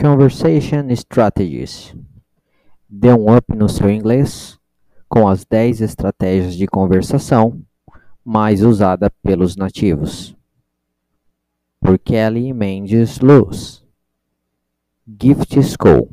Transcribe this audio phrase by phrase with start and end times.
[0.00, 1.94] Conversation Strategies.
[2.88, 4.58] Dê um up no seu inglês
[5.06, 7.62] com as 10 estratégias de conversação
[8.24, 10.34] mais usadas pelos nativos.
[11.78, 13.84] Por Kelly Mendes Luz.
[15.20, 16.08] Gift School.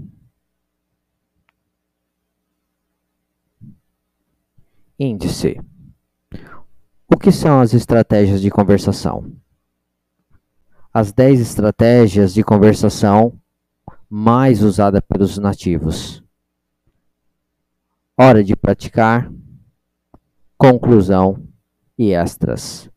[5.00, 5.62] Índice.
[7.08, 9.32] O que são as estratégias de conversação?
[10.94, 13.40] As 10 estratégias de conversação
[14.10, 16.24] mais usada pelos nativos.
[18.18, 19.32] Hora de praticar,
[20.58, 21.46] conclusão
[21.98, 22.90] e extras.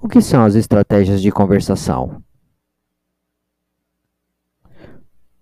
[0.00, 2.22] O que são as estratégias de conversação?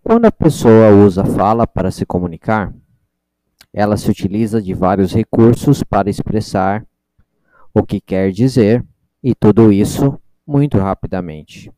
[0.02, 2.72] Quando a pessoa usa fala para se comunicar,
[3.72, 6.86] ela se utiliza de vários recursos para expressar
[7.74, 8.82] o que quer dizer
[9.22, 11.70] e tudo isso muito rapidamente.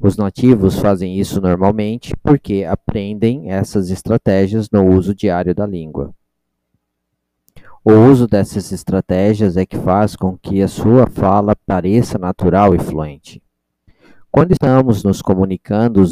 [0.00, 6.14] Os nativos fazem isso normalmente porque aprendem essas estratégias no uso diário da língua.
[7.84, 12.78] O uso dessas estratégias é que faz com que a sua fala pareça natural e
[12.78, 13.42] fluente.
[14.30, 16.02] Quando estamos nos comunicando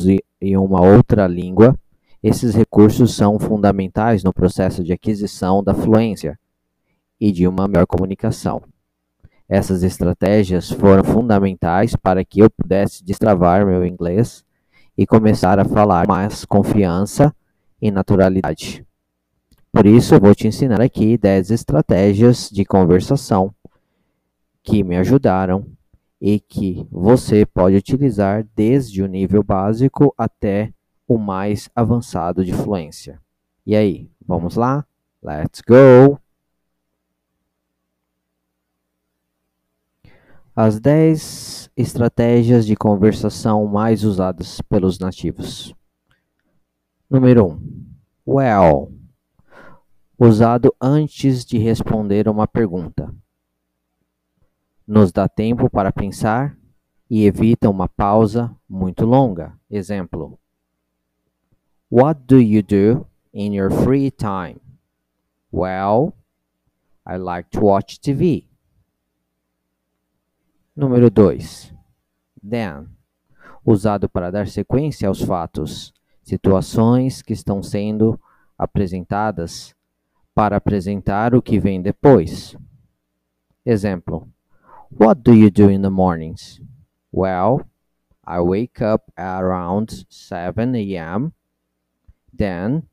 [0.41, 1.77] em uma outra língua,
[2.23, 6.39] esses recursos são fundamentais no processo de aquisição da fluência
[7.19, 8.63] e de uma melhor comunicação.
[9.49, 14.45] Essas estratégias foram fundamentais para que eu pudesse destravar meu inglês
[14.97, 17.35] e começar a falar com mais confiança
[17.81, 18.87] e naturalidade.
[19.73, 23.55] Por isso, vou te ensinar aqui 10 estratégias de conversação
[24.63, 25.67] que me ajudaram
[26.21, 30.73] e que você pode utilizar desde o nível básico até
[31.09, 33.21] o mais avançado de fluência.
[33.67, 34.85] E aí, vamos lá?
[35.23, 36.19] Let's go!
[40.55, 45.75] As 10 estratégias de conversação mais usadas pelos nativos.
[47.09, 47.59] Número
[48.27, 48.35] 1.
[48.35, 48.93] Well.
[50.19, 53.15] Usado antes de responder uma pergunta.
[54.87, 56.55] Nos dá tempo para pensar
[57.09, 59.59] e evita uma pausa muito longa.
[59.71, 60.39] Exemplo:
[61.91, 64.61] What do you do in your free time?
[65.51, 66.13] Well,
[67.07, 68.52] I like to watch TV.
[70.75, 71.75] Número 2.
[72.43, 72.89] Then.
[73.65, 78.19] Usado para dar sequência aos fatos, situações que estão sendo
[78.57, 79.75] apresentadas
[80.35, 82.57] para apresentar o que vem depois.
[83.67, 84.27] Exemplo:
[84.91, 86.61] What do you do in the mornings?
[87.13, 87.67] Well,
[88.27, 91.33] I wake up around 7 a.m.
[92.35, 92.85] Then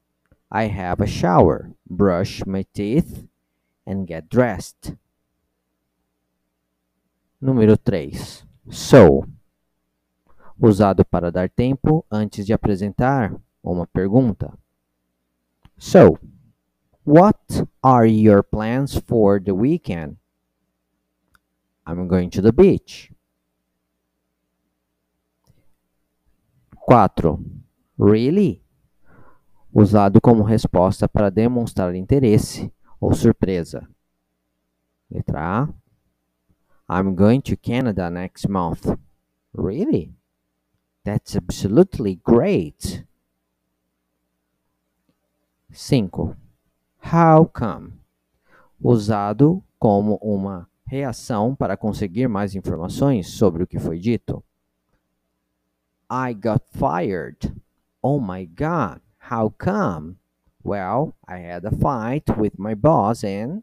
[0.51, 3.25] I have a shower, brush my teeth,
[3.87, 4.95] and get dressed.
[7.41, 8.45] Número 3.
[8.69, 9.25] So.
[10.61, 13.33] Usado para dar tempo antes de apresentar
[13.63, 14.53] uma pergunta.
[15.77, 16.19] So,
[17.05, 17.39] what
[17.81, 20.17] are your plans for the weekend?
[21.87, 23.13] I'm going to the beach.
[26.85, 27.39] 4.
[27.97, 28.61] Really?
[29.73, 32.69] Usado como resposta para demonstrar interesse
[32.99, 33.87] ou surpresa.
[35.09, 35.78] Letra A.
[36.89, 38.97] I'm going to Canada next month.
[39.53, 40.13] Really?
[41.05, 43.03] That's absolutely great.
[45.71, 46.35] 5.
[47.01, 47.99] How come?
[48.83, 54.43] Usado como uma reação para conseguir mais informações sobre o que foi dito.
[56.09, 57.53] I got fired.
[58.01, 60.15] Oh my god, how come?
[60.63, 63.61] Well, I had a fight with my boss and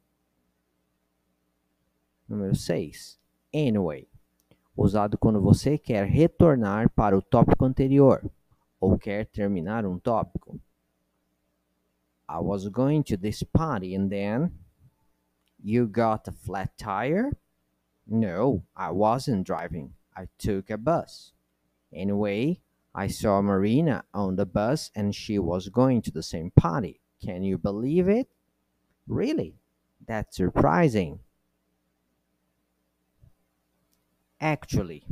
[2.47, 3.19] Número 6.
[3.53, 4.09] Anyway.
[4.77, 8.31] Usado quando você quer retornar para o tópico anterior
[8.79, 10.60] ou quer terminar um tópico.
[12.28, 14.53] I was going to this party and then
[15.59, 17.37] you got a flat tire?
[18.07, 19.95] No, I wasn't driving.
[20.15, 21.33] I took a bus.
[21.93, 22.60] Anyway,
[22.95, 27.01] I saw Marina on the bus and she was going to the same party.
[27.25, 28.28] Can you believe it?
[29.09, 29.54] Really?
[30.07, 31.21] That's surprising.
[34.38, 35.03] Actually,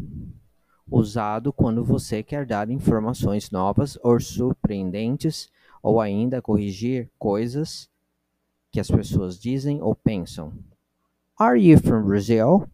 [0.90, 5.50] usado quando você quer dar informações novas ou surpreendentes
[5.82, 7.90] ou ainda corrigir coisas
[8.70, 10.52] que as pessoas dizem ou pensam.
[11.38, 12.68] Are you from Brazil?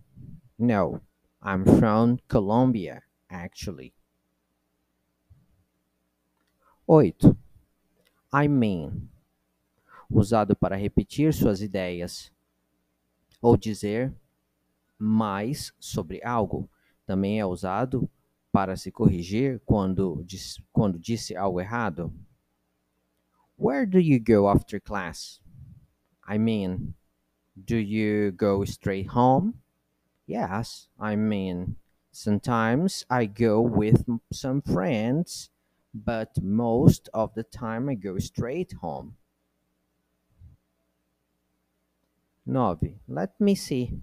[0.58, 1.00] No,
[1.42, 3.94] I'm from Colombia, actually.
[6.86, 7.36] 8.
[8.32, 9.08] I mean.
[10.10, 12.32] Usado para repetir suas ideias
[13.40, 14.12] ou dizer
[15.00, 16.70] mais sobre algo.
[17.06, 18.08] Também é usado
[18.52, 20.24] para se corrigir quando,
[20.72, 22.12] quando disse algo errado?
[23.56, 25.40] Where do you go after class?
[26.26, 26.94] I mean,
[27.56, 29.54] do you go straight home?
[30.26, 31.76] Yes, I mean,
[32.12, 35.50] sometimes I go with some friends,
[35.92, 39.16] but most of the time I go straight home.
[42.46, 43.00] 9.
[43.08, 44.00] Let me see.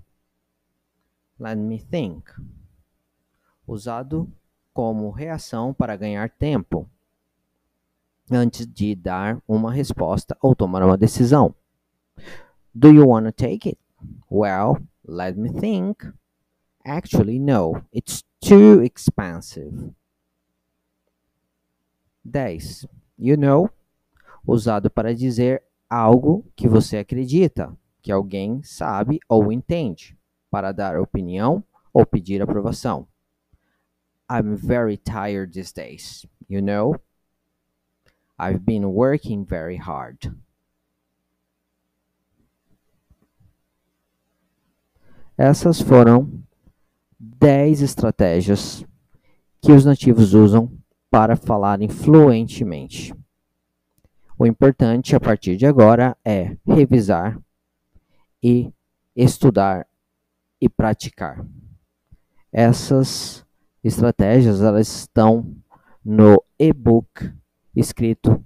[1.40, 2.24] Let me think.
[3.68, 4.32] Usado
[4.74, 6.90] como reação para ganhar tempo
[8.30, 11.54] antes de dar uma resposta ou tomar uma decisão.
[12.74, 13.80] Do you want to take it?
[14.30, 16.12] Well, let me think.
[16.84, 19.94] Actually, no, it's too expensive.
[22.24, 22.88] 10.
[23.18, 23.70] You know,
[24.46, 30.17] usado para dizer algo que você acredita, que alguém sabe ou entende,
[30.50, 31.64] para dar opinião
[31.94, 33.08] ou pedir aprovação.
[34.30, 36.96] I'm very tired these days, you know?
[38.38, 40.32] I've been working very hard.
[45.38, 46.44] Essas foram
[47.20, 48.86] 10 estratégias
[49.62, 50.72] que os nativos usam
[51.10, 53.14] para falarem fluentemente.
[54.38, 57.40] O importante a partir de agora é revisar
[58.42, 58.72] e
[59.16, 59.88] estudar
[60.62, 61.46] e praticar.
[62.52, 63.46] Essas
[63.84, 65.56] estratégias elas estão
[66.04, 67.34] no e-book
[67.76, 68.44] escrito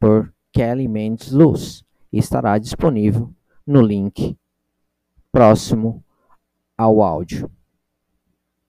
[0.00, 3.32] por Kelly Mendes Luz e estará disponível
[3.66, 4.36] no link
[5.30, 6.04] próximo
[6.76, 7.50] ao áudio.